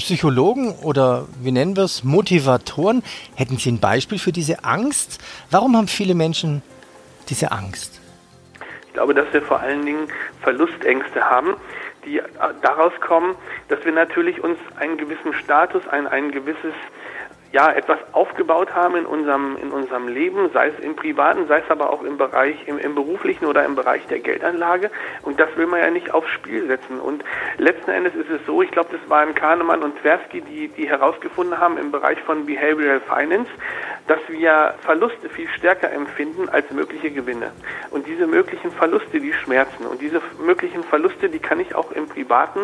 Psychologen 0.00 0.74
oder 0.82 1.26
wie 1.42 1.52
nennen 1.52 1.76
wir 1.76 1.84
es, 1.84 2.04
Motivatoren? 2.04 3.02
Hätten 3.36 3.58
Sie 3.58 3.70
ein 3.70 3.80
Beispiel 3.80 4.18
für 4.18 4.32
diese 4.32 4.64
Angst? 4.64 5.20
Warum 5.50 5.76
haben 5.76 5.88
viele 5.88 6.14
Menschen 6.14 6.62
diese 7.28 7.52
Angst? 7.52 8.00
Ich 8.86 8.94
glaube, 8.94 9.14
dass 9.14 9.32
wir 9.32 9.42
vor 9.42 9.60
allen 9.60 9.86
Dingen 9.86 10.08
Verlustängste 10.42 11.20
haben, 11.22 11.54
die 12.04 12.18
äh, 12.18 12.22
daraus 12.62 12.92
kommen, 13.00 13.34
dass 13.68 13.84
wir 13.84 13.92
natürlich 13.92 14.42
uns 14.42 14.58
einen 14.78 14.96
gewissen 14.96 15.32
Status, 15.34 15.86
ein, 15.88 16.06
ein 16.06 16.32
gewisses 16.32 16.74
ja, 17.52 17.72
etwas 17.72 17.98
aufgebaut 18.12 18.74
haben 18.74 18.94
in 18.96 19.06
unserem, 19.06 19.56
in 19.56 19.72
unserem 19.72 20.06
Leben, 20.06 20.50
sei 20.52 20.68
es 20.68 20.78
im 20.78 20.94
privaten, 20.94 21.48
sei 21.48 21.58
es 21.58 21.70
aber 21.70 21.90
auch 21.90 22.02
im 22.02 22.16
Bereich, 22.16 22.56
im, 22.66 22.78
im 22.78 22.94
beruflichen 22.94 23.46
oder 23.46 23.64
im 23.64 23.74
Bereich 23.74 24.06
der 24.06 24.20
Geldanlage. 24.20 24.90
Und 25.22 25.40
das 25.40 25.48
will 25.56 25.66
man 25.66 25.80
ja 25.80 25.90
nicht 25.90 26.14
aufs 26.14 26.30
Spiel 26.30 26.66
setzen. 26.68 27.00
Und 27.00 27.24
letzten 27.58 27.90
Endes 27.90 28.14
ist 28.14 28.30
es 28.30 28.40
so, 28.46 28.62
ich 28.62 28.70
glaube, 28.70 28.90
das 28.92 29.10
waren 29.10 29.34
Kahnemann 29.34 29.82
und 29.82 29.98
Tversky, 29.98 30.42
die, 30.42 30.68
die 30.68 30.88
herausgefunden 30.88 31.58
haben 31.58 31.76
im 31.76 31.90
Bereich 31.90 32.20
von 32.20 32.46
Behavioral 32.46 33.00
Finance, 33.00 33.50
dass 34.06 34.20
wir 34.28 34.74
Verluste 34.82 35.28
viel 35.28 35.48
stärker 35.48 35.90
empfinden 35.92 36.48
als 36.48 36.70
mögliche 36.70 37.10
Gewinne. 37.10 37.50
Und 37.90 38.06
diese 38.06 38.28
möglichen 38.28 38.70
Verluste, 38.70 39.18
die 39.18 39.32
schmerzen. 39.32 39.86
Und 39.86 40.00
diese 40.00 40.22
möglichen 40.44 40.84
Verluste, 40.84 41.28
die 41.28 41.40
kann 41.40 41.58
ich 41.58 41.74
auch 41.74 41.90
im 41.90 42.06
privaten 42.06 42.60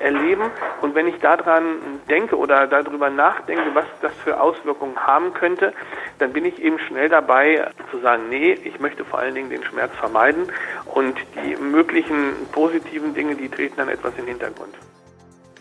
erleben. 0.00 0.50
Und 0.82 0.94
wenn 0.94 1.06
ich 1.06 1.18
daran 1.18 2.00
denke 2.08 2.36
oder 2.36 2.66
darüber 2.66 3.10
nachdenke, 3.10 3.74
was 3.74 3.84
das 4.02 4.12
für 4.24 4.40
Auswirkungen 4.40 4.96
haben 4.96 5.32
könnte, 5.34 5.72
dann 6.18 6.32
bin 6.32 6.44
ich 6.44 6.62
eben 6.62 6.78
schnell 6.78 7.08
dabei 7.08 7.70
zu 7.90 7.98
sagen, 7.98 8.28
nee, 8.28 8.52
ich 8.52 8.80
möchte 8.80 9.04
vor 9.04 9.18
allen 9.18 9.34
Dingen 9.34 9.50
den 9.50 9.64
Schmerz 9.64 9.92
vermeiden 9.96 10.50
und 10.94 11.16
die 11.44 11.56
möglichen 11.56 12.34
positiven 12.52 13.14
Dinge, 13.14 13.34
die 13.34 13.48
treten 13.48 13.76
dann 13.76 13.88
etwas 13.88 14.12
in 14.18 14.26
den 14.26 14.38
Hintergrund. 14.38 14.74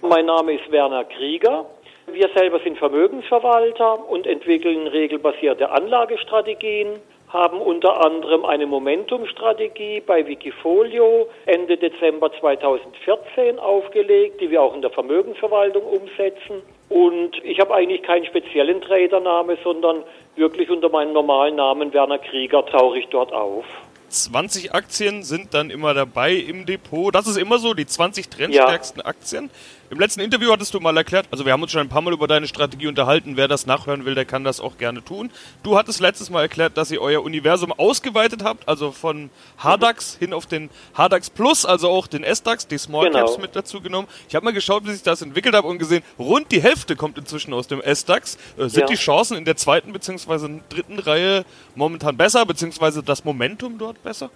Mein 0.01 0.25
Name 0.25 0.53
ist 0.53 0.69
Werner 0.71 1.05
Krieger. 1.05 1.65
Wir 2.07 2.29
selber 2.35 2.59
sind 2.59 2.77
Vermögensverwalter 2.77 4.09
und 4.09 4.27
entwickeln 4.27 4.87
regelbasierte 4.87 5.71
Anlagestrategien 5.71 6.99
haben 7.33 7.59
unter 7.59 8.05
anderem 8.05 8.45
eine 8.45 8.67
Momentum-Strategie 8.67 10.01
bei 10.05 10.25
Wikifolio 10.27 11.27
Ende 11.47 11.77
Dezember 11.77 12.31
2014 12.39 13.57
aufgelegt, 13.57 14.39
die 14.39 14.51
wir 14.51 14.61
auch 14.61 14.75
in 14.75 14.83
der 14.83 14.91
Vermögensverwaltung 14.91 15.83
umsetzen. 15.83 16.61
Und 16.89 17.43
ich 17.43 17.59
habe 17.59 17.73
eigentlich 17.73 18.03
keinen 18.03 18.25
speziellen 18.25 18.81
Tradername, 18.81 19.57
sondern 19.63 20.03
wirklich 20.35 20.69
unter 20.69 20.89
meinem 20.89 21.13
normalen 21.13 21.55
Namen 21.55 21.91
Werner 21.91 22.19
Krieger 22.19 22.63
tauche 22.67 22.99
ich 22.99 23.07
dort 23.07 23.33
auf. 23.33 23.65
20 24.09 24.73
Aktien 24.73 25.23
sind 25.23 25.55
dann 25.55 25.71
immer 25.71 25.95
dabei 25.95 26.33
im 26.33 26.67
Depot. 26.67 27.13
Das 27.13 27.25
ist 27.25 27.37
immer 27.37 27.57
so, 27.57 27.73
die 27.73 27.87
20 27.87 28.29
trendstärksten 28.29 29.01
ja. 29.01 29.07
Aktien. 29.07 29.49
Im 29.89 29.99
letzten 29.99 30.21
Interview 30.21 30.51
hattest 30.51 30.73
du 30.73 30.79
mal 30.79 30.95
erklärt, 30.97 31.27
also 31.29 31.45
wir 31.45 31.51
haben 31.51 31.61
uns 31.61 31.71
schon 31.71 31.81
ein 31.81 31.89
paar 31.89 32.01
Mal 32.01 32.13
über 32.13 32.27
deine 32.27 32.47
Strategie 32.47 32.87
unterhalten. 32.87 33.37
Wer 33.37 33.47
das 33.47 33.67
nachhören 33.67 34.05
will, 34.05 34.15
der 34.15 34.25
kann 34.25 34.43
das 34.43 34.59
auch 34.59 34.77
gerne 34.77 35.03
tun. 35.03 35.29
Du 35.61 35.77
hattest 35.77 35.99
letztes 35.99 36.29
Mal 36.29 36.41
erklärt, 36.41 36.77
dass 36.77 36.89
ihr 36.89 37.01
euer 37.01 37.21
Universum 37.21 37.71
ausgeweitet 37.71 38.43
habt, 38.43 38.67
also 38.67 38.91
von 38.91 39.29
HDAX 39.61 40.17
hin 40.17 40.33
auf 40.33 40.45
den 40.45 40.69
HDAX 40.95 41.29
Plus, 41.29 41.65
also 41.65 41.89
auch 41.89 42.07
den 42.07 42.23
SDAX, 42.23 42.67
die 42.67 42.77
Small 42.77 43.07
genau. 43.07 43.19
Caps 43.19 43.37
mit 43.37 43.55
dazu 43.55 43.81
genommen. 43.81 44.07
Ich 44.27 44.35
habe 44.35 44.45
mal 44.45 44.53
geschaut, 44.53 44.85
wie 44.85 44.91
sich 44.91 45.03
das 45.03 45.21
entwickelt 45.21 45.53
hat 45.53 45.63
und 45.63 45.77
gesehen, 45.77 46.03
rund 46.17 46.51
die 46.51 46.61
Hälfte 46.61 46.95
kommt 46.95 47.17
inzwischen 47.17 47.53
aus 47.53 47.67
dem 47.67 47.81
SDAX. 47.81 48.37
Äh, 48.57 48.69
sind 48.69 48.81
ja. 48.81 48.85
die 48.87 48.95
Chancen 48.95 49.37
in 49.37 49.45
der 49.45 49.57
zweiten 49.57 49.93
bzw. 49.93 50.59
dritten 50.69 50.97
Reihe 50.99 51.45
momentan 51.75 52.17
besser, 52.17 52.45
beziehungsweise 52.45 53.03
das 53.03 53.25
Momentum 53.25 53.77
dort 53.77 54.01
besser? 54.01 54.31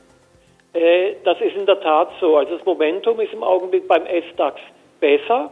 Äh, 0.74 1.16
das 1.24 1.40
ist 1.42 1.56
in 1.56 1.66
der 1.66 1.80
Tat 1.82 2.10
so. 2.22 2.38
Also 2.38 2.58
das 2.58 2.66
Momentum 2.66 3.20
ist 3.22 3.34
im 3.34 3.44
Augenblick 3.44 3.88
beim 3.88 4.04
SDAX 4.06 4.60
besser. 5.00 5.52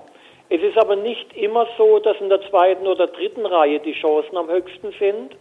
Es 0.49 0.61
ist 0.61 0.77
aber 0.77 0.95
nicht 0.95 1.35
immer 1.35 1.67
so, 1.77 1.99
dass 1.99 2.17
in 2.21 2.29
der 2.29 2.41
zweiten 2.49 2.85
oder 2.85 3.07
dritten 3.07 3.45
Reihe 3.45 3.79
die 3.79 3.93
Chancen 3.93 4.37
am 4.37 4.49
höchsten 4.49 4.93
sind. 4.99 5.35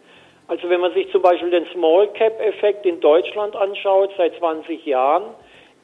Also 0.48 0.68
wenn 0.68 0.80
man 0.80 0.92
sich 0.94 1.10
zum 1.10 1.22
Beispiel 1.22 1.50
den 1.50 1.66
Small 1.72 2.08
Cap 2.08 2.40
Effekt 2.40 2.84
in 2.86 3.00
Deutschland 3.00 3.54
anschaut, 3.56 4.10
seit 4.16 4.36
20 4.38 4.84
Jahren, 4.86 5.24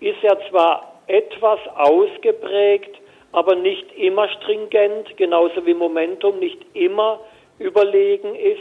ist 0.00 0.22
er 0.22 0.38
zwar 0.48 1.00
etwas 1.06 1.59
ausgeprägt, 1.76 2.96
aber 3.33 3.54
nicht 3.54 3.87
immer 3.96 4.28
stringent, 4.28 5.16
genauso 5.16 5.64
wie 5.66 5.74
Momentum 5.74 6.38
nicht 6.38 6.59
immer 6.74 7.20
überlegen 7.59 8.35
ist. 8.35 8.61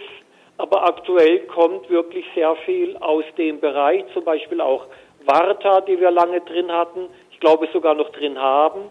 Aber 0.58 0.84
aktuell 0.84 1.40
kommt 1.48 1.90
wirklich 1.90 2.26
sehr 2.36 2.56
viel 2.66 2.98
aus 2.98 3.24
dem 3.38 3.60
Bereich, 3.60 4.04
zum 4.14 4.26
Beispiel 4.26 4.60
auch 4.60 4.86
Warta, 5.26 5.82
die 5.82 6.00
wir 6.00 6.12
lange 6.12 6.42
drin 6.42 6.72
hatten, 6.72 7.08
ich 7.32 7.40
glaube 7.40 7.68
sogar 7.72 7.96
noch 7.96 8.10
drin 8.10 8.38
haben. 8.38 8.90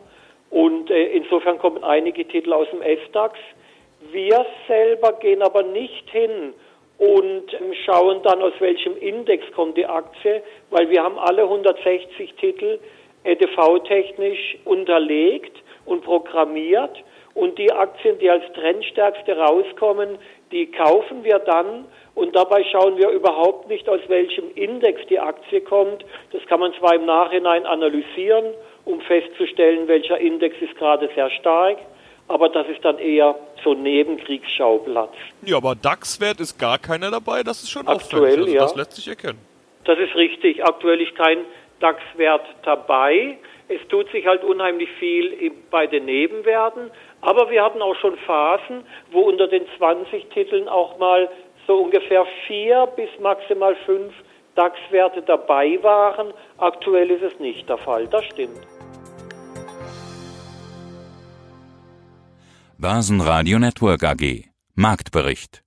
Und 0.51 0.91
äh, 0.91 1.07
insofern 1.09 1.59
kommen 1.59 1.85
einige 1.85 2.27
Titel 2.27 2.53
aus 2.53 2.69
dem 2.71 2.83
SDAX. 2.83 3.39
Wir 4.13 4.47
selber 4.67 5.13
gehen 5.15 5.43
aber 5.43 5.63
nicht 5.63 6.09
hin 6.11 6.55
und 6.99 7.53
ähm, 7.53 7.75
schauen 7.85 8.23
dann, 8.23 8.43
aus 8.43 8.55
welchem 8.59 8.97
Index 8.97 9.45
kommt 9.53 9.77
die 9.77 9.87
Aktie, 9.87 10.43
weil 10.71 10.89
wir 10.89 11.03
haben 11.03 11.19
alle 11.19 11.43
160 11.43 12.35
Titel 12.35 12.79
EDV-technisch 13.25 14.59
unterlegt 14.65 15.57
und 15.85 16.05
programmiert. 16.05 16.97
Und 17.35 17.59
die 17.59 17.71
Aktien, 17.71 18.19
die 18.19 18.31
als 18.31 18.45
Trendstärkste 18.55 19.37
rauskommen, 19.37 20.19
die 20.51 20.71
kaufen 20.73 21.23
wir 21.23 21.39
dann 21.39 21.85
und 22.15 22.35
dabei 22.35 22.65
schauen 22.65 22.97
wir 22.97 23.11
überhaupt 23.11 23.69
nicht, 23.69 23.89
aus 23.89 24.01
welchem 24.09 24.51
Index 24.57 25.07
die 25.09 25.21
Aktie 25.21 25.61
kommt. 25.61 26.05
Das 26.33 26.45
kann 26.47 26.59
man 26.59 26.73
zwar 26.75 26.95
im 26.95 27.05
Nachhinein 27.05 27.65
analysieren 27.65 28.55
um 28.89 29.01
festzustellen, 29.03 29.87
welcher 29.87 30.19
Index 30.19 30.57
ist 30.61 30.77
gerade 30.77 31.11
sehr 31.15 31.31
stark. 31.31 31.79
Aber 32.27 32.49
das 32.49 32.67
ist 32.69 32.85
dann 32.85 32.99
eher 32.99 33.35
so 33.65 33.73
ein 33.73 33.83
Nebenkriegsschauplatz. 33.83 35.15
Ja, 35.43 35.57
aber 35.57 35.75
DAX-Wert 35.75 36.41
ist 36.41 36.59
gar 36.59 36.79
keiner 36.79 37.11
dabei, 37.11 37.43
das 37.43 37.63
ist 37.63 37.71
schon 37.71 37.87
Aktuell, 37.87 38.41
also 38.41 38.47
ja. 38.53 38.61
Das 38.61 38.77
lässt 38.77 38.93
sich 38.93 39.09
erkennen. 39.09 39.39
Das 39.85 39.99
ist 39.99 40.15
richtig. 40.15 40.63
Aktuell 40.65 41.01
ist 41.01 41.15
kein 41.17 41.39
DAX-Wert 41.81 42.45
dabei. 42.65 43.39
Es 43.69 43.81
tut 43.89 44.11
sich 44.11 44.27
halt 44.27 44.45
unheimlich 44.45 44.91
viel 44.99 45.53
bei 45.71 45.87
den 45.87 46.05
Nebenwerten. 46.05 46.91
Aber 47.21 47.51
wir 47.51 47.63
hatten 47.63 47.81
auch 47.81 47.97
schon 47.97 48.17
Phasen, 48.19 48.85
wo 49.11 49.21
unter 49.21 49.49
den 49.49 49.65
20 49.79 50.27
Titeln 50.31 50.69
auch 50.69 50.99
mal 50.99 51.31
so 51.67 51.77
ungefähr 51.79 52.27
vier 52.47 52.87
bis 52.97 53.09
maximal 53.21 53.75
fünf 53.87 54.13
DAX-Werte 54.55 55.23
dabei 55.23 55.79
waren. 55.83 56.35
Aktuell 56.59 57.11
ist 57.11 57.23
es 57.23 57.39
nicht 57.41 57.69
der 57.69 57.79
Fall. 57.79 58.07
Das 58.09 58.25
stimmt. 58.27 58.59
Basen 62.81 63.21
Radio 63.21 63.59
Network 63.59 64.05
AG 64.05 64.45
Marktbericht 64.77 65.65